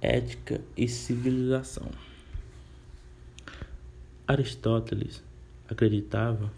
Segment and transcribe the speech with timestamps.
[0.00, 1.88] ética e civilização.
[4.26, 5.22] Aristóteles
[5.68, 6.52] acreditava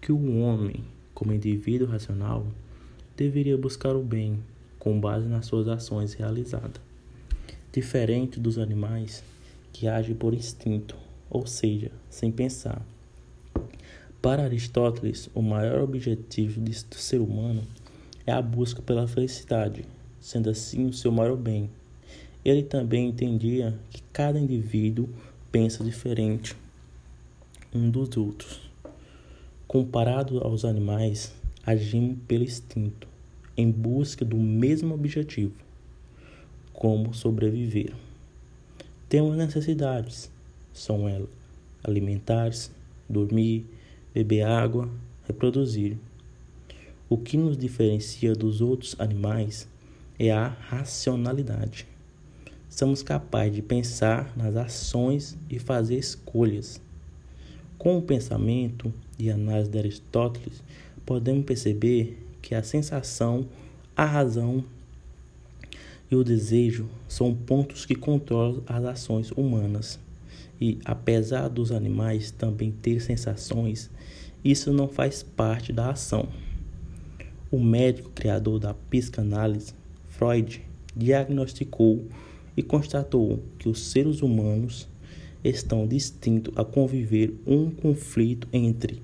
[0.00, 2.46] que o homem, como indivíduo racional,
[3.16, 4.42] deveria buscar o bem
[4.78, 6.80] com base nas suas ações realizadas,
[7.72, 9.22] diferente dos animais
[9.72, 10.96] que agem por instinto,
[11.30, 12.82] ou seja, sem pensar.
[14.20, 17.62] Para Aristóteles, o maior objetivo do ser humano
[18.26, 19.84] é a busca pela felicidade,
[20.20, 21.68] sendo assim o seu maior bem.
[22.44, 25.08] Ele também entendia que cada indivíduo
[25.50, 26.56] pensa diferente
[27.74, 28.60] um dos outros.
[29.66, 31.34] Comparado aos animais,
[31.64, 33.08] agimos pelo instinto,
[33.56, 35.54] em busca do mesmo objetivo,
[36.72, 37.94] como sobreviver.
[39.08, 40.30] Temos necessidades,
[40.72, 41.28] são elas
[41.84, 42.70] alimentares,
[43.08, 43.66] dormir,
[44.14, 44.88] beber água,
[45.26, 45.98] reproduzir.
[47.08, 49.68] O que nos diferencia dos outros animais
[50.18, 51.86] é a racionalidade.
[52.72, 56.80] Somos capazes de pensar nas ações e fazer escolhas.
[57.76, 60.64] Com o pensamento e análise de Aristóteles,
[61.04, 63.46] podemos perceber que a sensação,
[63.94, 64.64] a razão
[66.10, 70.00] e o desejo são pontos que controlam as ações humanas.
[70.58, 73.90] E apesar dos animais também ter sensações,
[74.42, 76.26] isso não faz parte da ação.
[77.50, 79.74] O médico criador da psicanálise
[80.08, 80.62] Freud
[80.96, 82.06] diagnosticou
[82.56, 84.88] e constatou que os seres humanos
[85.42, 89.02] estão distintos a conviver um conflito entre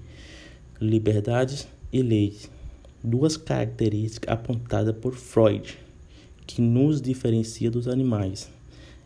[0.81, 2.51] liberdades e leis,
[3.03, 5.79] duas características apontadas por Freud
[6.49, 8.51] que nos diferencia dos animais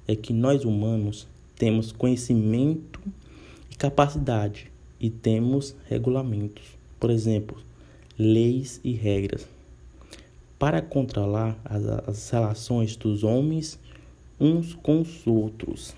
[0.07, 1.27] é que nós humanos
[1.57, 3.01] temos conhecimento
[3.69, 4.71] e capacidade
[5.01, 6.65] e temos regulamentos,
[7.01, 7.57] por exemplo,
[8.17, 9.47] leis e regras.
[10.57, 13.79] Para controlar as, as relações dos homens
[14.43, 15.95] uns com os outros.